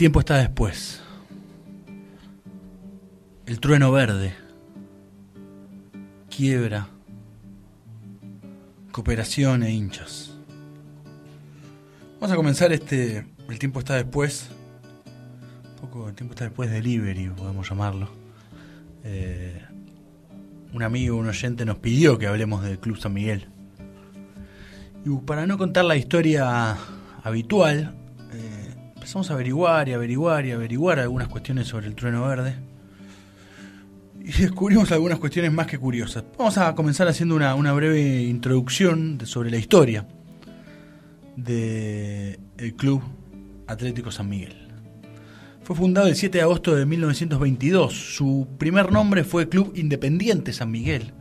tiempo 0.00 0.20
está 0.20 0.38
después. 0.38 1.02
El 3.44 3.60
trueno 3.60 3.92
verde. 3.92 4.34
Quiebra. 6.30 6.88
Cooperación 8.92 9.62
e 9.62 9.72
hinchas. 9.72 10.34
Vamos 12.14 12.32
a 12.32 12.36
comenzar 12.36 12.72
este. 12.72 13.26
El 13.46 13.58
tiempo 13.58 13.80
está 13.80 13.96
después. 13.96 14.48
Un 15.68 15.76
poco 15.82 16.08
el 16.08 16.14
tiempo 16.14 16.32
está 16.32 16.44
después 16.44 16.70
delivery, 16.70 17.28
podemos 17.28 17.68
llamarlo. 17.68 18.08
Eh, 19.04 19.60
un 20.72 20.82
amigo, 20.82 21.18
un 21.18 21.28
oyente 21.28 21.66
nos 21.66 21.76
pidió 21.76 22.16
que 22.16 22.26
hablemos 22.26 22.62
del 22.62 22.78
Club 22.78 22.96
San 22.96 23.12
Miguel. 23.12 23.48
Y 25.04 25.14
para 25.26 25.46
no 25.46 25.58
contar 25.58 25.84
la 25.84 25.96
historia 25.96 26.78
habitual, 27.22 27.94
eh, 28.32 28.59
empezamos 29.00 29.30
a 29.30 29.32
averiguar 29.32 29.88
y 29.88 29.94
averiguar 29.94 30.44
y 30.44 30.50
averiguar 30.50 30.98
algunas 30.98 31.26
cuestiones 31.28 31.66
sobre 31.66 31.86
el 31.86 31.94
trueno 31.94 32.26
verde. 32.26 32.54
Y 34.20 34.30
descubrimos 34.30 34.92
algunas 34.92 35.18
cuestiones 35.18 35.50
más 35.50 35.66
que 35.66 35.78
curiosas. 35.78 36.22
Vamos 36.36 36.58
a 36.58 36.74
comenzar 36.74 37.08
haciendo 37.08 37.34
una, 37.34 37.72
breve 37.72 38.24
introducción 38.24 39.18
sobre 39.24 39.50
la 39.50 39.56
historia 39.56 40.06
del 41.34 42.36
Club 42.76 43.02
Atlético 43.66 44.10
San 44.10 44.28
Miguel. 44.28 44.68
Fue 45.62 45.74
fundado 45.74 46.06
el 46.06 46.14
7 46.14 46.36
de 46.36 46.42
agosto 46.42 46.76
de 46.76 46.84
1922. 46.84 48.14
Su 48.14 48.48
primer 48.58 48.92
nombre 48.92 49.24
fue 49.24 49.48
Club 49.48 49.72
Independiente 49.76 50.52
San 50.52 50.70
Miguel. 50.70 51.14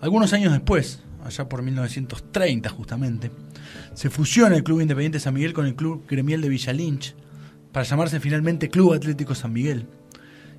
Algunos 0.00 0.32
años 0.32 0.52
después, 0.52 1.02
allá 1.24 1.48
por 1.48 1.62
1930 1.62 2.68
justamente, 2.70 3.30
se 3.94 4.10
fusiona 4.10 4.56
el 4.56 4.64
Club 4.64 4.80
Independiente 4.80 5.20
San 5.20 5.34
Miguel 5.34 5.52
con 5.52 5.66
el 5.66 5.74
Club 5.74 6.04
Gremial 6.08 6.40
de 6.40 6.48
Villa 6.48 6.72
Lynch 6.72 7.14
para 7.72 7.84
llamarse 7.84 8.20
finalmente 8.20 8.68
Club 8.68 8.94
Atlético 8.94 9.34
San 9.34 9.52
Miguel. 9.52 9.86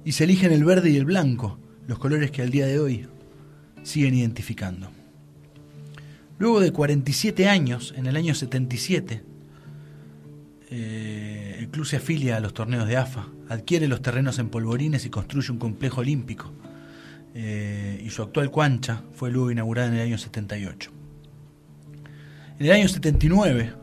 Y 0.05 0.13
se 0.13 0.23
eligen 0.23 0.51
el 0.51 0.63
verde 0.63 0.89
y 0.89 0.97
el 0.97 1.05
blanco, 1.05 1.59
los 1.87 1.99
colores 1.99 2.31
que 2.31 2.41
al 2.41 2.51
día 2.51 2.65
de 2.65 2.79
hoy 2.79 3.07
siguen 3.83 4.15
identificando. 4.15 4.89
Luego 6.37 6.61
de 6.61 6.71
47 6.71 7.49
años, 7.49 7.93
en 7.97 8.05
el 8.05 8.15
año 8.15 8.33
77, 8.33 9.23
eh, 10.71 11.55
el 11.59 11.69
club 11.69 11.85
se 11.85 11.97
afilia 11.97 12.37
a 12.37 12.39
los 12.39 12.53
torneos 12.53 12.87
de 12.87 12.95
AFA, 12.95 13.27
adquiere 13.49 13.87
los 13.87 14.01
terrenos 14.01 14.39
en 14.39 14.49
Polvorines 14.49 15.05
y 15.05 15.09
construye 15.09 15.51
un 15.51 15.59
complejo 15.59 16.01
olímpico. 16.01 16.53
Eh, 17.35 18.01
y 18.03 18.09
su 18.09 18.23
actual 18.23 18.49
cuancha 18.49 19.03
fue 19.13 19.31
luego 19.31 19.51
inaugurada 19.51 19.87
en 19.87 19.93
el 19.95 20.01
año 20.01 20.17
78. 20.17 20.91
En 22.59 22.65
el 22.65 22.71
año 22.71 22.87
79 22.87 23.73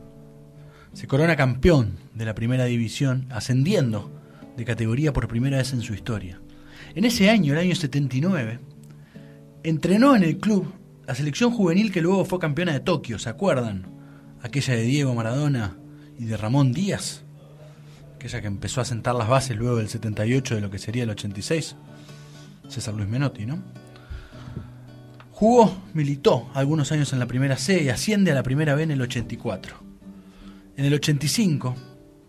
se 0.92 1.06
corona 1.06 1.36
campeón 1.36 1.98
de 2.14 2.24
la 2.24 2.34
primera 2.34 2.64
división, 2.64 3.26
ascendiendo 3.30 4.10
de 4.56 4.64
categoría 4.64 5.12
por 5.12 5.28
primera 5.28 5.58
vez 5.58 5.72
en 5.72 5.82
su 5.82 5.94
historia. 5.94 6.40
En 6.94 7.04
ese 7.04 7.28
año, 7.30 7.52
el 7.52 7.58
año 7.58 7.74
79, 7.74 8.58
entrenó 9.62 10.16
en 10.16 10.22
el 10.22 10.38
club 10.38 10.72
la 11.06 11.14
selección 11.14 11.52
juvenil 11.52 11.92
que 11.92 12.00
luego 12.00 12.24
fue 12.24 12.38
campeona 12.38 12.72
de 12.72 12.80
Tokio, 12.80 13.18
¿se 13.18 13.28
acuerdan? 13.28 13.86
Aquella 14.42 14.74
de 14.74 14.82
Diego 14.82 15.14
Maradona 15.14 15.76
y 16.18 16.24
de 16.24 16.36
Ramón 16.36 16.72
Díaz, 16.72 17.22
aquella 18.16 18.40
que 18.40 18.46
empezó 18.46 18.80
a 18.80 18.84
sentar 18.84 19.14
las 19.14 19.28
bases 19.28 19.56
luego 19.56 19.76
del 19.76 19.88
78 19.88 20.54
de 20.54 20.60
lo 20.60 20.70
que 20.70 20.78
sería 20.78 21.04
el 21.04 21.10
86. 21.10 21.76
César 22.68 22.94
Luis 22.94 23.08
Menotti, 23.08 23.46
¿no? 23.46 23.62
Jugó, 25.32 25.76
militó 25.92 26.48
algunos 26.54 26.92
años 26.92 27.12
en 27.12 27.18
la 27.18 27.26
primera 27.26 27.58
C 27.58 27.82
y 27.82 27.90
asciende 27.90 28.32
a 28.32 28.34
la 28.34 28.42
primera 28.42 28.74
B 28.74 28.84
en 28.84 28.90
el 28.90 29.02
84. 29.02 29.76
En 30.76 30.84
el 30.84 30.94
85 30.94 31.74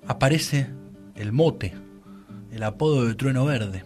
aparece 0.08 0.68
el 1.16 1.32
mote, 1.32 1.74
el 2.52 2.64
apodo 2.64 3.06
de 3.06 3.16
Trueno 3.16 3.46
Verde. 3.46 3.84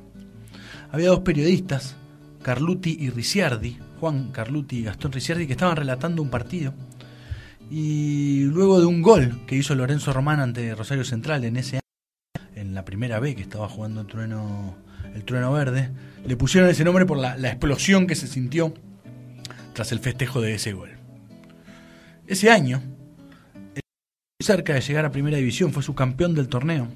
Había 0.91 1.09
dos 1.09 1.19
periodistas, 1.19 1.95
Carluti 2.41 2.97
y 2.99 3.09
Ricciardi, 3.09 3.77
Juan 3.99 4.31
Carluti 4.31 4.77
y 4.77 4.83
Gastón 4.83 5.11
Ricciardi, 5.11 5.45
que 5.45 5.53
estaban 5.53 5.77
relatando 5.77 6.21
un 6.21 6.29
partido. 6.29 6.73
Y 7.69 8.45
luego 8.45 8.79
de 8.79 8.87
un 8.87 9.01
gol 9.01 9.41
que 9.45 9.55
hizo 9.55 9.75
Lorenzo 9.75 10.11
Román 10.13 10.39
ante 10.39 10.75
Rosario 10.75 11.05
Central 11.05 11.43
en 11.45 11.57
ese 11.57 11.77
año, 11.77 12.47
en 12.55 12.73
la 12.73 12.83
primera 12.83 13.19
B 13.19 13.35
que 13.35 13.43
estaba 13.43 13.69
jugando 13.69 14.05
Trueno, 14.05 14.75
el 15.15 15.23
Trueno 15.23 15.51
Verde, 15.51 15.91
le 16.25 16.37
pusieron 16.37 16.69
ese 16.69 16.83
nombre 16.83 17.05
por 17.05 17.17
la, 17.17 17.35
explosión 17.49 18.07
que 18.07 18.15
se 18.15 18.27
sintió 18.27 18.73
tras 19.73 19.91
el 19.91 19.99
festejo 19.99 20.41
de 20.41 20.55
ese 20.55 20.73
gol. 20.73 20.91
Ese 22.27 22.51
año, 22.51 22.81
cerca 24.39 24.73
de 24.73 24.81
llegar 24.81 25.05
a 25.05 25.11
Primera 25.11 25.37
División, 25.37 25.73
fue 25.73 25.83
su 25.83 25.95
campeón 25.95 26.35
del 26.35 26.47
torneo 26.47 26.87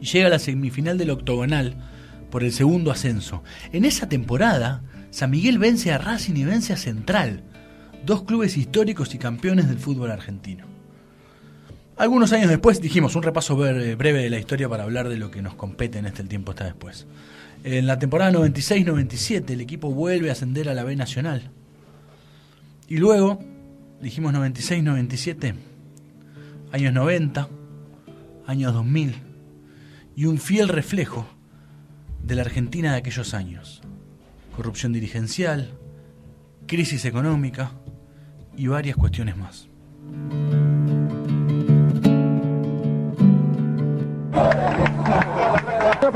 y 0.00 0.06
llega 0.06 0.26
a 0.26 0.30
la 0.30 0.38
semifinal 0.38 0.98
del 0.98 1.10
octogonal 1.10 1.76
por 2.30 2.44
el 2.44 2.52
segundo 2.52 2.90
ascenso. 2.90 3.42
En 3.72 3.84
esa 3.84 4.08
temporada, 4.08 4.82
San 5.10 5.30
Miguel 5.30 5.58
vence 5.58 5.92
a 5.92 5.98
Racing 5.98 6.34
y 6.34 6.44
vence 6.44 6.72
a 6.72 6.76
Central, 6.76 7.44
dos 8.04 8.24
clubes 8.24 8.56
históricos 8.56 9.14
y 9.14 9.18
campeones 9.18 9.68
del 9.68 9.78
fútbol 9.78 10.10
argentino. 10.10 10.73
Algunos 11.96 12.32
años 12.32 12.50
después 12.50 12.80
dijimos 12.80 13.14
un 13.14 13.22
repaso 13.22 13.56
breve 13.56 14.22
de 14.22 14.30
la 14.30 14.38
historia 14.38 14.68
para 14.68 14.82
hablar 14.82 15.08
de 15.08 15.16
lo 15.16 15.30
que 15.30 15.42
nos 15.42 15.54
compete 15.54 15.98
en 15.98 16.06
este 16.06 16.24
tiempo 16.24 16.50
está 16.50 16.64
después. 16.64 17.06
En 17.62 17.86
la 17.86 18.00
temporada 18.00 18.32
96-97 18.32 19.50
el 19.50 19.60
equipo 19.60 19.92
vuelve 19.92 20.28
a 20.28 20.32
ascender 20.32 20.68
a 20.68 20.74
la 20.74 20.82
B 20.82 20.96
Nacional. 20.96 21.50
Y 22.88 22.96
luego, 22.96 23.38
dijimos 24.02 24.34
96-97, 24.34 25.54
años 26.72 26.92
90, 26.92 27.48
años 28.46 28.74
2000, 28.74 29.14
y 30.16 30.26
un 30.26 30.38
fiel 30.38 30.68
reflejo 30.68 31.26
de 32.24 32.34
la 32.34 32.42
Argentina 32.42 32.92
de 32.92 32.98
aquellos 32.98 33.34
años. 33.34 33.82
Corrupción 34.56 34.92
dirigencial, 34.92 35.70
crisis 36.66 37.04
económica 37.04 37.70
y 38.56 38.66
varias 38.66 38.96
cuestiones 38.96 39.36
más. 39.36 39.68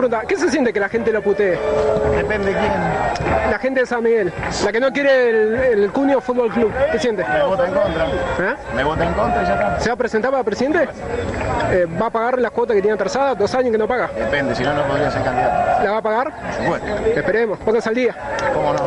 Pregunta, 0.09 0.27
¿qué 0.27 0.37
se 0.37 0.51
siente 0.51 0.73
que 0.73 0.81
la 0.81 0.89
gente 0.89 1.13
lo 1.13 1.23
putee? 1.23 1.59
Depende 2.17 2.53
de 2.53 2.59
quién. 2.59 2.73
La 3.51 3.59
gente 3.59 3.81
de 3.81 3.87
San 3.87 4.03
Miguel, 4.03 4.33
la 4.65 4.73
que 4.73 4.81
no 4.81 4.93
quiere 4.93 5.73
el, 5.73 5.91
Cunio 5.93 6.21
Fútbol 6.21 6.51
Club, 6.51 6.73
¿qué 6.93 6.99
siente? 6.99 7.25
Me 7.25 7.43
vota 7.43 7.67
en 7.67 7.75
contra. 7.75 8.07
¿Eh? 8.07 8.57
Me 8.75 8.85
vota 8.85 9.07
en 9.07 9.13
contra 9.15 9.43
y 9.43 9.47
ya 9.47 9.55
está. 9.55 9.81
¿Se 9.81 9.89
va 9.89 9.95
a 9.95 9.97
presentar 9.97 10.31
para 10.31 10.45
presidente? 10.45 10.89
Eh, 11.71 11.87
¿Va 12.01 12.07
a 12.07 12.11
pagar 12.11 12.39
las 12.39 12.51
cuotas 12.51 12.75
que 12.75 12.83
tiene 12.83 12.95
atrasadas? 12.95 13.39
¿Dos 13.39 13.55
años 13.55 13.73
que 13.73 13.79
no 13.79 13.89
paga? 13.89 14.11
Depende, 14.17 14.55
si 14.55 14.63
no, 14.63 14.75
no 14.75 14.87
podría 14.87 15.11
ser 15.11 15.23
candidato. 15.23 15.85
¿La 15.85 15.91
va 15.91 15.99
a 15.99 16.03
pagar? 16.03 16.33
Supuesto. 16.57 16.87
Esperemos, 17.15 17.59
pónganse 17.59 17.89
al 17.89 17.95
día. 17.95 18.17
¿Cómo 18.55 18.73
no? 18.73 18.79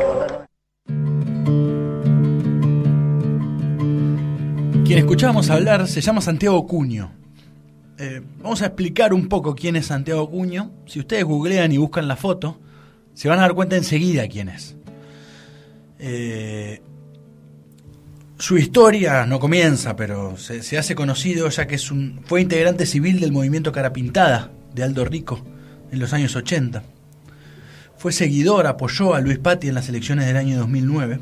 Quien 4.85 4.99
escuchábamos 4.99 5.49
hablar 5.49 5.87
se 5.87 6.01
llama 6.01 6.21
Santiago 6.21 6.65
Cuño. 6.67 7.20
Eh, 8.03 8.19
vamos 8.39 8.63
a 8.63 8.65
explicar 8.65 9.13
un 9.13 9.29
poco 9.29 9.53
quién 9.53 9.75
es 9.75 9.85
Santiago 9.85 10.27
Cuño. 10.27 10.71
Si 10.87 10.99
ustedes 10.99 11.23
googlean 11.23 11.71
y 11.71 11.77
buscan 11.77 12.07
la 12.07 12.15
foto, 12.15 12.59
se 13.13 13.29
van 13.29 13.37
a 13.37 13.43
dar 13.43 13.53
cuenta 13.53 13.75
enseguida 13.75 14.27
quién 14.27 14.49
es. 14.49 14.75
Eh, 15.99 16.81
su 18.39 18.57
historia 18.57 19.27
no 19.27 19.39
comienza, 19.39 19.95
pero 19.95 20.35
se, 20.35 20.79
hace 20.79 20.95
conocido 20.95 21.47
ya 21.49 21.67
que 21.67 21.75
es 21.75 21.91
un, 21.91 22.21
fue 22.25 22.41
integrante 22.41 22.87
civil 22.87 23.19
del 23.19 23.31
movimiento 23.31 23.71
Carapintada 23.71 24.49
de 24.73 24.81
Aldo 24.81 25.05
Rico 25.05 25.45
en 25.91 25.99
los 25.99 26.11
años 26.13 26.35
80. 26.35 26.81
Fue 27.97 28.11
seguidor, 28.11 28.65
apoyó 28.65 29.13
a 29.13 29.21
Luis 29.21 29.37
Patti 29.37 29.67
en 29.67 29.75
las 29.75 29.89
elecciones 29.89 30.25
del 30.25 30.37
año 30.37 30.57
2009 30.57 31.19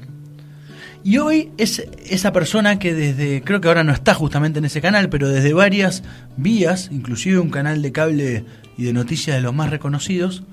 y 1.03 1.17
hoy 1.17 1.51
es 1.57 1.83
esa 2.05 2.33
persona 2.33 2.77
que 2.77 2.93
desde, 2.93 3.41
creo 3.41 3.61
que 3.61 3.67
ahora 3.69 3.83
no 3.83 3.93
está 3.93 4.13
justamente 4.13 4.59
en 4.59 4.65
ese 4.65 4.81
canal, 4.81 5.09
pero 5.09 5.29
desde 5.29 5.53
varias 5.53 6.03
vías, 6.35 6.89
inclusive 6.91 7.39
un 7.39 7.49
canal 7.49 7.81
de 7.81 7.91
cable 7.91 8.45
y 8.77 8.83
de 8.83 8.93
noticias 8.93 9.35
de 9.37 9.41
los 9.41 9.53
más 9.53 9.69
reconocidos, 9.69 10.43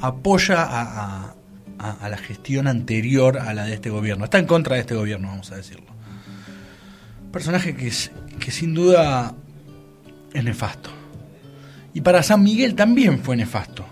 apoya 0.00 0.62
a, 0.62 1.34
la 2.08 2.16
gestión 2.16 2.66
anterior 2.66 3.38
a 3.38 3.52
la 3.52 3.64
de 3.64 3.74
este 3.74 3.90
gobierno. 3.90 4.24
Está 4.24 4.38
en 4.38 4.46
contra 4.46 4.76
de 4.76 4.80
este 4.80 4.94
gobierno, 4.94 5.28
vamos 5.28 5.50
a 5.52 5.56
decirlo. 5.56 5.86
Personaje 7.32 7.74
que, 7.74 7.88
es, 7.88 8.10
que 8.38 8.50
sin 8.50 8.74
duda 8.74 9.34
es 10.32 10.44
nefasto. 10.44 10.90
Y 11.92 12.00
para 12.00 12.22
San 12.22 12.42
Miguel 12.42 12.74
también 12.74 13.18
fue 13.18 13.36
nefasto. 13.36 13.84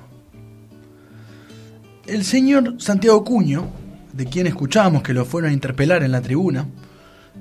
El 2.06 2.24
señor 2.24 2.76
Santiago 2.78 3.24
Cuño, 3.24 3.68
de 4.12 4.26
quien 4.26 4.46
escuchamos 4.46 5.02
que 5.02 5.14
lo 5.14 5.24
fueron 5.24 5.50
a 5.50 5.54
interpelar 5.54 6.02
en 6.02 6.12
la 6.12 6.20
tribuna, 6.20 6.66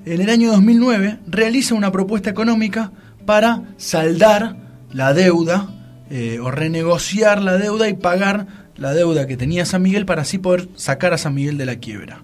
en 0.06 0.21
el 0.21 0.29
año 0.29 0.51
2009 0.51 1.19
realiza 1.27 1.75
una 1.75 1.91
propuesta 1.91 2.29
económica 2.29 2.91
para 3.25 3.63
saldar 3.77 4.56
la 4.91 5.13
deuda 5.13 5.69
eh, 6.09 6.39
o 6.39 6.50
renegociar 6.51 7.41
la 7.41 7.57
deuda 7.57 7.88
y 7.88 7.94
pagar 7.94 8.47
la 8.77 8.94
deuda 8.94 9.27
que 9.27 9.38
tenía 9.38 9.65
San 9.65 9.81
Miguel 9.81 10.06
para 10.06 10.23
así 10.23 10.38
poder 10.38 10.69
sacar 10.75 11.13
a 11.13 11.18
San 11.18 11.35
Miguel 11.35 11.57
de 11.57 11.65
la 11.65 11.75
quiebra. 11.75 12.23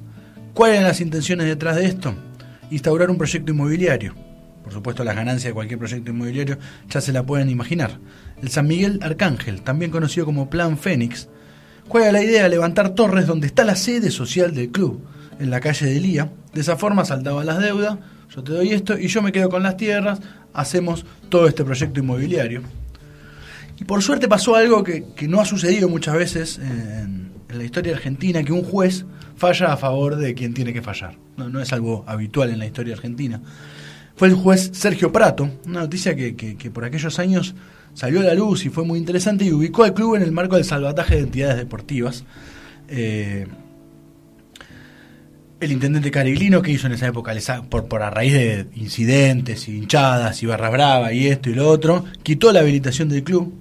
¿Cuáles 0.53 0.77
eran 0.77 0.87
las 0.87 1.01
intenciones 1.01 1.45
detrás 1.45 1.75
de 1.75 1.85
esto? 1.85 2.15
Instaurar 2.71 3.11
un 3.11 3.17
proyecto 3.17 3.51
inmobiliario, 3.51 4.15
por 4.63 4.73
supuesto 4.73 5.03
las 5.03 5.15
ganancias 5.15 5.51
de 5.51 5.53
cualquier 5.53 5.79
proyecto 5.79 6.11
inmobiliario 6.11 6.57
ya 6.89 6.99
se 6.99 7.13
la 7.13 7.23
pueden 7.23 7.49
imaginar. 7.49 7.99
El 8.41 8.49
San 8.49 8.67
Miguel 8.67 8.99
Arcángel, 9.03 9.61
también 9.61 9.91
conocido 9.91 10.25
como 10.25 10.49
Plan 10.49 10.77
Fénix, 10.77 11.29
juega 11.87 12.11
la 12.11 12.23
idea 12.23 12.43
de 12.43 12.49
levantar 12.49 12.89
torres 12.89 13.27
donde 13.27 13.47
está 13.47 13.63
la 13.63 13.75
sede 13.75 14.11
social 14.11 14.53
del 14.53 14.69
club, 14.71 15.01
en 15.39 15.49
la 15.49 15.59
calle 15.59 15.85
de 15.87 15.99
Lía. 15.99 16.31
De 16.53 16.61
esa 16.61 16.77
forma 16.77 17.05
saltaba 17.05 17.43
las 17.43 17.59
deudas, 17.59 17.97
yo 18.35 18.43
te 18.43 18.51
doy 18.51 18.71
esto 18.71 18.97
y 18.97 19.07
yo 19.07 19.21
me 19.21 19.31
quedo 19.31 19.49
con 19.49 19.63
las 19.63 19.77
tierras, 19.77 20.19
hacemos 20.53 21.05
todo 21.29 21.47
este 21.47 21.63
proyecto 21.63 21.99
inmobiliario. 21.99 22.61
Y 23.79 23.83
por 23.83 24.01
suerte 24.01 24.27
pasó 24.27 24.55
algo 24.55 24.83
que, 24.83 25.05
no 25.27 25.39
ha 25.39 25.45
sucedido 25.45 25.87
muchas 25.87 26.15
veces 26.15 26.57
en, 26.57 27.31
la 27.49 27.63
historia 27.63 27.93
argentina, 27.93 28.43
que 28.43 28.51
un 28.51 28.63
juez 28.63 29.05
falla 29.37 29.71
a 29.71 29.77
favor 29.77 30.17
de 30.17 30.33
quien 30.33 30.53
tiene 30.53 30.73
que 30.73 30.81
fallar. 30.81 31.15
No 31.37 31.61
es 31.61 31.71
algo 31.71 32.03
habitual 32.07 32.49
en 32.49 32.59
la 32.59 32.65
historia 32.65 32.95
argentina. 32.95 33.41
Fue 34.17 34.29
el 34.29 34.33
juez 34.33 34.71
Sergio 34.73 35.11
Prato, 35.11 35.47
una 35.67 35.81
noticia 35.81 36.15
que, 36.15 36.35
que, 36.35 36.71
por 36.71 36.83
aquellos 36.83 37.19
años 37.19 37.53
salió 37.93 38.21
a 38.21 38.23
la 38.23 38.33
luz 38.33 38.65
y 38.65 38.69
fue 38.69 38.83
muy 38.83 38.97
interesante 38.97 39.45
y 39.45 39.51
ubicó 39.51 39.83
al 39.83 39.93
club 39.93 40.15
en 40.15 40.23
el 40.23 40.31
marco 40.31 40.55
del 40.55 40.65
salvataje 40.65 41.17
de 41.17 41.21
entidades 41.21 41.57
deportivas. 41.57 42.25
Eh, 42.87 43.45
el 45.59 45.71
intendente 45.71 46.09
Cariglino 46.09 46.63
que 46.63 46.71
hizo 46.71 46.87
en 46.87 46.93
esa 46.93 47.05
época, 47.05 47.31
por, 47.69 47.87
por 47.87 48.01
a 48.01 48.09
raíz 48.09 48.33
de 48.33 48.65
incidentes 48.73 49.67
y 49.67 49.77
hinchadas 49.77 50.41
y 50.41 50.47
barra 50.47 50.71
brava 50.71 51.13
y 51.13 51.27
esto 51.27 51.51
y 51.51 51.53
lo 51.53 51.69
otro, 51.69 52.03
quitó 52.23 52.51
la 52.51 52.61
habilitación 52.61 53.09
del 53.09 53.23
club. 53.23 53.53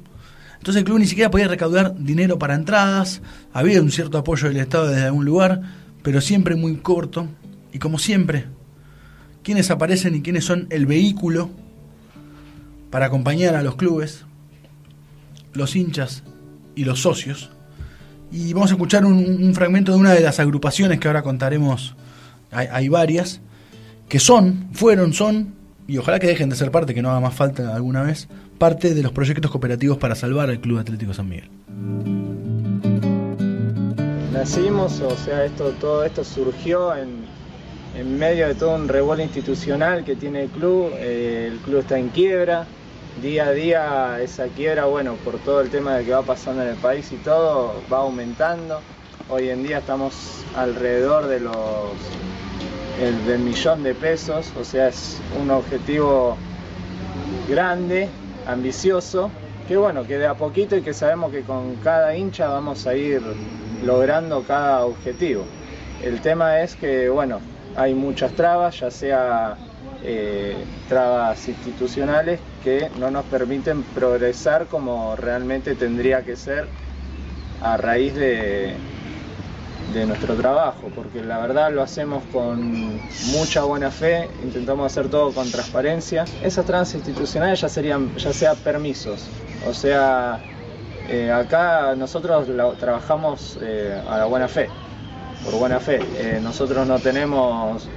Entonces 0.54 0.80
el 0.80 0.84
club 0.84 1.00
ni 1.00 1.06
siquiera 1.06 1.30
podía 1.30 1.48
recaudar 1.48 1.94
dinero 1.98 2.38
para 2.38 2.54
entradas, 2.54 3.20
había 3.52 3.82
un 3.82 3.90
cierto 3.90 4.16
apoyo 4.16 4.48
del 4.48 4.56
Estado 4.56 4.88
desde 4.88 5.04
algún 5.04 5.26
lugar, 5.26 5.60
pero 6.02 6.22
siempre 6.22 6.54
muy 6.56 6.76
corto. 6.78 7.28
Y 7.74 7.78
como 7.78 7.98
siempre, 7.98 8.46
quienes 9.46 9.70
aparecen 9.70 10.16
y 10.16 10.22
quiénes 10.22 10.44
son 10.44 10.66
el 10.70 10.86
vehículo 10.86 11.50
para 12.90 13.06
acompañar 13.06 13.54
a 13.54 13.62
los 13.62 13.76
clubes, 13.76 14.24
los 15.52 15.76
hinchas 15.76 16.24
y 16.74 16.84
los 16.84 17.00
socios 17.02 17.50
y 18.32 18.52
vamos 18.52 18.72
a 18.72 18.74
escuchar 18.74 19.04
un, 19.04 19.54
fragmento 19.54 19.92
de 19.92 19.98
una 19.98 20.12
de 20.12 20.20
las 20.20 20.40
agrupaciones 20.40 20.98
que 20.98 21.06
ahora 21.06 21.22
contaremos, 21.22 21.94
hay, 22.50 22.88
varias, 22.88 23.40
que 24.08 24.18
son, 24.18 24.68
fueron, 24.72 25.12
son, 25.12 25.54
y 25.86 25.96
ojalá 25.98 26.18
que 26.18 26.26
dejen 26.26 26.50
de 26.50 26.56
ser 26.56 26.72
parte, 26.72 26.92
que 26.92 27.02
no 27.02 27.10
haga 27.10 27.20
más 27.20 27.34
falta 27.34 27.72
alguna 27.72 28.02
vez, 28.02 28.26
parte 28.58 28.94
de 28.94 29.02
los 29.04 29.12
proyectos 29.12 29.48
cooperativos 29.48 29.96
para 29.98 30.16
salvar 30.16 30.50
al 30.50 30.60
Club 30.60 30.80
Atlético 30.80 31.14
San 31.14 31.28
Miguel. 31.28 31.48
Nacimos, 34.32 35.00
o 35.02 35.16
sea, 35.16 35.44
esto, 35.44 35.70
todo 35.80 36.04
esto 36.04 36.24
surgió 36.24 36.96
en, 36.96 37.24
en 37.98 38.18
medio 38.18 38.46
de 38.46 38.54
todo 38.54 38.74
un 38.74 38.88
revuelo 38.88 39.22
institucional 39.22 40.04
que 40.04 40.16
tiene 40.16 40.42
el 40.42 40.50
club, 40.50 40.92
eh, 40.96 41.48
el 41.50 41.58
club 41.60 41.78
está 41.78 41.98
en 41.98 42.10
quiebra, 42.10 42.66
día 43.22 43.46
a 43.46 43.52
día 43.52 44.20
esa 44.20 44.48
quiebra, 44.48 44.84
bueno, 44.84 45.14
por 45.24 45.38
todo 45.38 45.62
el 45.62 45.70
tema 45.70 45.96
de 45.96 46.04
que 46.04 46.12
va 46.12 46.20
pasando 46.20 46.62
en 46.62 46.68
el 46.68 46.76
país 46.76 47.10
y 47.12 47.16
todo, 47.16 47.74
va 47.90 47.98
aumentando. 47.98 48.80
Hoy 49.30 49.48
en 49.48 49.62
día 49.62 49.78
estamos 49.78 50.44
alrededor 50.54 51.26
de 51.26 51.40
los 51.40 51.54
el, 53.00 53.24
del 53.26 53.40
millón 53.40 53.82
de 53.82 53.94
pesos, 53.94 54.52
o 54.60 54.64
sea, 54.64 54.88
es 54.88 55.18
un 55.40 55.50
objetivo 55.50 56.36
grande, 57.48 58.10
ambicioso, 58.46 59.30
que 59.66 59.78
bueno, 59.78 60.06
que 60.06 60.18
de 60.18 60.26
a 60.26 60.34
poquito 60.34 60.76
y 60.76 60.82
que 60.82 60.92
sabemos 60.92 61.32
que 61.32 61.42
con 61.42 61.76
cada 61.76 62.14
hincha 62.14 62.48
vamos 62.48 62.86
a 62.86 62.94
ir 62.94 63.22
logrando 63.82 64.42
cada 64.42 64.84
objetivo. 64.84 65.44
El 66.04 66.20
tema 66.20 66.60
es 66.60 66.76
que, 66.76 67.08
bueno, 67.08 67.40
hay 67.76 67.94
muchas 67.94 68.32
trabas, 68.32 68.80
ya 68.80 68.90
sea 68.90 69.56
eh, 70.02 70.56
trabas 70.88 71.46
institucionales 71.48 72.40
que 72.64 72.90
no 72.98 73.10
nos 73.10 73.24
permiten 73.26 73.82
progresar 73.82 74.66
como 74.66 75.14
realmente 75.16 75.74
tendría 75.74 76.22
que 76.22 76.36
ser 76.36 76.68
a 77.62 77.76
raíz 77.76 78.14
de, 78.14 78.76
nuestro 80.06 80.34
trabajo, 80.34 80.90
porque 80.94 81.24
la 81.24 81.38
verdad 81.38 81.72
lo 81.72 81.80
hacemos 81.80 82.22
con 82.30 83.00
mucha 83.32 83.64
buena 83.64 83.90
fe, 83.90 84.28
intentamos 84.44 84.92
hacer 84.92 85.08
todo 85.08 85.32
con 85.32 85.50
transparencia. 85.50 86.26
Esas 86.42 86.66
trabas 86.66 86.94
institucionales 86.94 87.62
ya 87.62 87.70
serían, 87.70 88.14
ya 88.16 88.30
sea 88.34 88.54
permisos, 88.54 89.26
o 89.66 89.72
sea, 89.72 90.38
eh, 91.08 91.32
acá 91.32 91.94
nosotros 91.96 92.46
trabajamos 92.78 93.58
eh, 93.62 93.98
a 94.06 94.18
la 94.18 94.26
buena 94.26 94.48
fe, 94.48 94.68
por 95.46 95.58
buena 95.58 95.80
fe. 95.80 96.00
nosotros 96.42 96.86
no 96.86 96.98
tenemos 96.98 97.88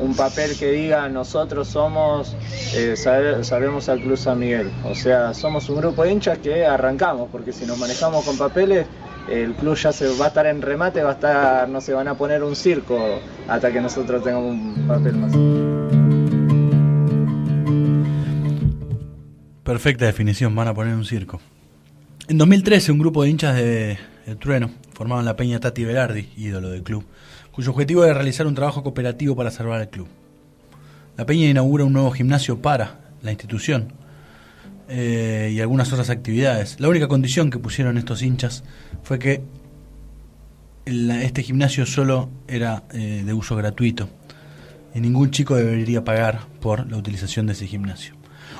un 0.00 0.14
papel 0.14 0.56
que 0.58 0.72
diga 0.72 1.08
nosotros 1.08 1.68
somos, 1.68 2.36
eh, 2.74 2.96
sabemos 2.96 3.88
al 3.88 4.00
Club 4.00 4.16
San 4.16 4.38
Miguel. 4.38 4.70
O 4.84 4.94
sea, 4.94 5.32
somos 5.34 5.68
un 5.68 5.76
grupo 5.76 6.04
de 6.04 6.12
hinchas 6.12 6.38
que 6.38 6.66
arrancamos, 6.66 7.28
porque 7.30 7.52
si 7.52 7.66
nos 7.66 7.78
manejamos 7.78 8.24
con 8.24 8.36
papeles, 8.36 8.86
el 9.30 9.54
club 9.54 9.74
ya 9.76 9.92
se 9.92 10.06
va 10.16 10.26
a 10.26 10.28
estar 10.28 10.46
en 10.46 10.62
remate, 10.62 11.02
va 11.02 11.10
a 11.10 11.14
estar, 11.14 11.68
no 11.68 11.80
se 11.80 11.92
van 11.92 12.08
a 12.08 12.14
poner 12.14 12.42
un 12.42 12.54
circo 12.54 12.98
hasta 13.48 13.72
que 13.72 13.80
nosotros 13.80 14.22
tengamos 14.22 14.52
un 14.52 14.86
papel 14.86 15.14
más. 15.16 15.32
Perfecta 19.64 20.04
definición, 20.04 20.54
van 20.54 20.68
a 20.68 20.74
poner 20.74 20.94
un 20.94 21.04
circo. 21.04 21.40
En 22.28 22.38
2013 22.38 22.92
un 22.92 22.98
grupo 22.98 23.22
de 23.22 23.30
hinchas 23.30 23.56
de, 23.56 23.98
de 24.26 24.34
Trueno 24.34 24.70
formaban 24.92 25.24
la 25.24 25.36
Peña 25.36 25.60
Tati 25.60 25.84
Velardi, 25.84 26.28
ídolo 26.36 26.70
del 26.70 26.82
club, 26.82 27.04
cuyo 27.52 27.70
objetivo 27.70 28.04
era 28.04 28.14
realizar 28.14 28.46
un 28.46 28.54
trabajo 28.54 28.82
cooperativo 28.82 29.36
para 29.36 29.50
salvar 29.50 29.80
al 29.80 29.88
club. 29.88 30.08
La 31.16 31.24
Peña 31.24 31.48
inaugura 31.48 31.84
un 31.84 31.92
nuevo 31.92 32.10
gimnasio 32.10 32.60
para 32.60 33.00
la 33.22 33.30
institución 33.30 33.92
eh, 34.88 35.52
y 35.54 35.60
algunas 35.60 35.92
otras 35.92 36.10
actividades. 36.10 36.78
La 36.80 36.88
única 36.88 37.08
condición 37.08 37.50
que 37.50 37.58
pusieron 37.58 37.96
estos 37.96 38.22
hinchas 38.22 38.64
fue 39.02 39.18
que 39.18 39.42
este 40.84 41.42
gimnasio 41.42 41.86
solo 41.86 42.28
era 42.46 42.84
eh, 42.92 43.22
de 43.24 43.32
uso 43.32 43.56
gratuito 43.56 44.08
y 44.94 45.00
ningún 45.00 45.30
chico 45.30 45.56
debería 45.56 46.04
pagar 46.04 46.40
por 46.60 46.90
la 46.90 46.96
utilización 46.96 47.46
de 47.46 47.52
ese 47.52 47.66
gimnasio. 47.66 48.14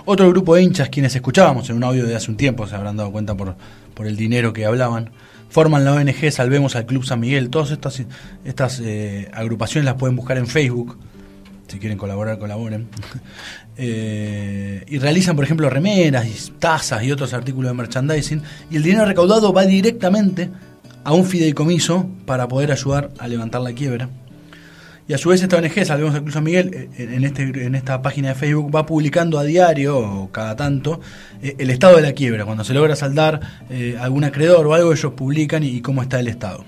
Otro 0.04 0.28
grupo 0.30 0.54
de 0.54 0.62
hinchas, 0.62 0.88
quienes 0.88 1.14
escuchábamos 1.14 1.68
en 1.70 1.76
un 1.76 1.84
audio 1.84 2.06
de 2.06 2.14
hace 2.14 2.30
un 2.30 2.36
tiempo, 2.36 2.66
se 2.66 2.76
habrán 2.76 2.96
dado 2.96 3.10
cuenta 3.10 3.36
por, 3.36 3.56
por 3.94 4.06
el 4.06 4.16
dinero 4.16 4.52
que 4.52 4.66
hablaban, 4.66 5.10
forman 5.48 5.84
la 5.84 5.94
ONG 5.94 6.30
Salvemos 6.30 6.76
al 6.76 6.86
Club 6.86 7.04
San 7.04 7.20
Miguel. 7.20 7.50
Todas 7.50 7.70
estas, 7.70 8.02
estas 8.44 8.80
eh, 8.80 9.30
agrupaciones 9.32 9.84
las 9.84 9.94
pueden 9.94 10.16
buscar 10.16 10.38
en 10.38 10.46
Facebook. 10.46 10.98
Si 11.68 11.78
quieren 11.78 11.98
colaborar, 11.98 12.38
colaboren. 12.38 12.88
Eh, 13.78 14.86
y 14.88 14.96
realizan, 14.96 15.36
por 15.36 15.44
ejemplo, 15.44 15.68
remeras, 15.68 16.50
tazas 16.58 17.04
y 17.04 17.12
otros 17.12 17.34
artículos 17.34 17.70
de 17.70 17.74
merchandising. 17.74 18.40
Y 18.70 18.76
el 18.76 18.82
dinero 18.82 19.04
recaudado 19.04 19.52
va 19.52 19.66
directamente 19.66 20.48
a 21.04 21.12
un 21.12 21.26
fideicomiso 21.26 22.08
para 22.24 22.48
poder 22.48 22.72
ayudar 22.72 23.10
a 23.18 23.28
levantar 23.28 23.60
la 23.60 23.74
quiebra. 23.74 24.08
Y 25.08 25.14
a 25.14 25.18
su 25.18 25.28
vez 25.28 25.40
esta 25.40 25.56
ONG, 25.56 25.84
Salvemos 25.84 26.14
al 26.16 26.24
Club 26.24 26.42
Miguel, 26.42 26.70
eh, 26.74 26.90
en, 26.98 27.24
este, 27.24 27.42
en 27.42 27.76
esta 27.76 28.02
página 28.02 28.30
de 28.30 28.34
Facebook 28.34 28.74
va 28.74 28.84
publicando 28.86 29.38
a 29.38 29.44
diario 29.44 29.98
o 29.98 30.32
cada 30.32 30.56
tanto 30.56 31.00
eh, 31.40 31.54
el 31.58 31.70
estado 31.70 31.96
de 31.96 32.02
la 32.02 32.12
quiebra. 32.12 32.44
Cuando 32.44 32.64
se 32.64 32.74
logra 32.74 32.96
saldar 32.96 33.40
eh, 33.70 33.96
algún 34.00 34.24
acreedor 34.24 34.66
o 34.66 34.74
algo, 34.74 34.92
ellos 34.92 35.12
publican 35.12 35.62
y, 35.62 35.80
cómo 35.80 36.02
está 36.02 36.18
el 36.18 36.26
estado. 36.26 36.64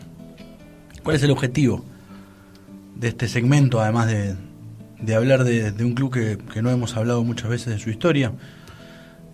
¿Cuál 1.02 1.16
es 1.16 1.22
el 1.24 1.32
objetivo 1.32 1.84
de 2.94 3.08
este 3.08 3.26
segmento, 3.26 3.80
además 3.80 4.06
de, 4.06 4.36
de 5.00 5.14
hablar 5.16 5.42
de, 5.42 5.72
un 5.84 5.94
club 5.94 6.12
que, 6.12 6.38
que, 6.52 6.62
no 6.62 6.70
hemos 6.70 6.96
hablado 6.96 7.24
muchas 7.24 7.48
veces 7.48 7.68
de 7.68 7.78
su 7.78 7.90
historia? 7.90 8.32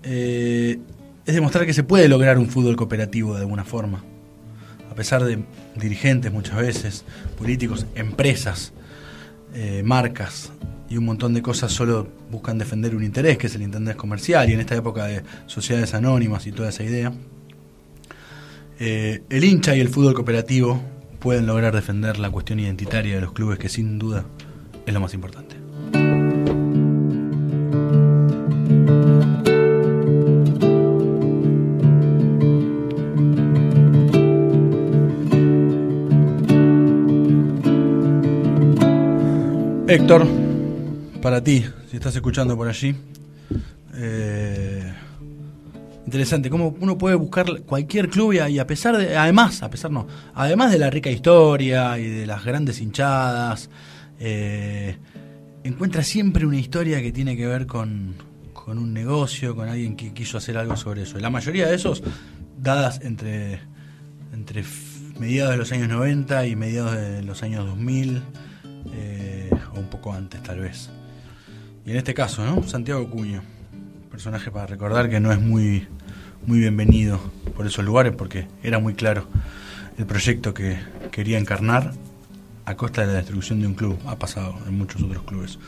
es 0.03 1.35
demostrar 1.35 1.65
que 1.65 1.73
se 1.73 1.83
puede 1.83 2.09
lograr 2.09 2.37
un 2.37 2.49
fútbol 2.49 2.77
cooperativo 2.77 3.35
de 3.35 3.41
alguna 3.41 3.65
forma. 3.65 4.05
A 4.91 4.95
pesar 4.95 5.25
de 5.25 5.43
dirigentes 5.77 6.31
muchas 6.31 6.57
veces, 6.57 7.05
políticos, 7.39 7.87
empresas, 7.95 8.75
eh, 9.55 9.83
marcas 9.85 10.53
y 10.89 10.97
un 10.97 11.05
montón 11.05 11.33
de 11.35 11.43
cosas 11.43 11.73
solo 11.73 12.07
buscan 12.31 12.59
defender 12.59 12.95
un 12.95 13.05
interés, 13.05 13.39
que 13.39 13.47
es 13.47 13.55
el 13.55 13.63
interés 13.63 13.97
comercial, 13.97 14.49
y 14.51 14.53
en 14.53 14.61
esta 14.61 14.75
época 14.77 15.07
de 15.07 15.23
sociedades 15.47 15.95
anónimas 15.95 16.47
y 16.47 16.53
toda 16.53 16.69
esa 16.69 16.83
idea, 16.83 17.13
eh, 18.79 19.23
el 19.31 19.45
hincha 19.45 19.77
y 19.77 19.81
el 19.81 19.89
fútbol 19.89 20.15
cooperativo 20.15 20.81
pueden 21.21 21.47
lograr 21.47 21.75
defender 21.75 22.19
la 22.19 22.31
cuestión 22.31 22.61
identitaria 22.61 23.15
de 23.15 23.21
los 23.21 23.33
clubes, 23.33 23.59
que 23.59 23.69
sin 23.69 23.99
duda 23.99 24.25
es 24.85 24.93
lo 24.93 25.01
más 25.01 25.15
importante. 25.15 25.54
Héctor, 39.95 40.27
para 41.23 41.41
ti, 41.45 41.65
si 41.89 41.99
estás 41.99 42.17
escuchando 42.17 42.57
por 42.57 42.67
allí, 42.67 42.97
eh, 43.95 44.93
interesante, 46.05 46.51
cómo 46.51 46.75
uno 46.81 46.99
puede 46.99 47.15
buscar 47.15 47.61
cualquier 47.61 48.09
club 48.09 48.33
y 48.33 48.59
a, 48.59 48.67
pesar 48.67 48.97
de, 48.97 49.17
además, 49.17 49.63
a 49.63 49.71
pesar 49.71 49.93
no, 49.93 50.09
además 50.35 50.73
de 50.73 50.81
la 50.81 50.91
rica 50.91 51.11
historia 51.11 51.97
y 52.01 52.09
de 52.09 52.27
las 52.27 52.45
grandes 52.45 52.81
hinchadas, 52.81 53.71
eh, 54.19 54.97
encuentra 55.63 56.03
siempre 56.03 56.45
una 56.45 56.59
historia 56.59 57.01
que 57.01 57.13
tiene 57.13 57.37
que 57.37 57.47
ver 57.47 57.69
con, 57.69 58.17
con 58.53 58.79
un 58.79 58.93
negocio, 58.93 59.55
con 59.55 59.69
alguien 59.69 59.95
que 59.95 60.13
quiso 60.13 60.39
hacer 60.39 60.59
algo 60.59 60.77
sobre 60.77 61.03
eso. 61.03 61.21
Y 61.21 61.23
la 61.23 61.31
mayoría 61.31 61.69
de 61.69 61.77
esos, 61.77 62.03
dadas 62.59 63.01
entre, 63.01 63.61
entre 64.33 64.65
mediados 65.21 65.53
de 65.53 65.57
los 65.57 65.71
años 65.71 65.89
90 65.89 66.49
y 66.49 66.57
mediados 66.57 66.97
de 66.97 67.23
los 67.23 67.45
años 67.45 67.65
2000, 67.65 68.17
eh, 68.17 68.21
o 68.21 68.93
un 68.97 69.24
antes 70.13 70.43
tal 70.43 70.61
vez. 70.61 70.91
Y 71.87 71.91
en 71.91 71.97
este 71.97 72.15
caso, 72.15 72.45
¿no? 72.45 72.63
Santiago 72.67 73.09
Cuño, 73.09 73.43
personaje 74.11 74.51
para 74.51 74.67
recordar 74.67 75.11
que 75.11 75.21
no 75.21 75.33
es 75.33 75.41
muy, 75.41 75.87
muy 76.47 76.59
bienvenido 76.59 77.21
por 77.57 77.67
esos 77.67 77.85
lugares 77.85 78.13
porque 78.17 78.47
era 78.63 78.79
muy 78.79 78.95
claro 78.95 79.27
el 79.99 80.07
proyecto 80.07 80.55
que 80.55 80.79
quería 81.11 81.39
encarnar 81.39 81.93
a 82.65 82.77
costa 82.77 83.03
de 83.03 83.09
la 83.09 83.13
destrucción 83.15 83.61
de 83.61 83.67
un 83.67 83.75
club. 83.75 83.99
Ha 84.07 84.17
pasado 84.17 84.59
en 84.67 84.79
muchos 84.79 85.03
otros 85.03 85.23
clubes. 85.25 85.59